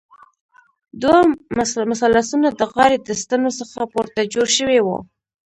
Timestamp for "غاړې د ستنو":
2.73-3.49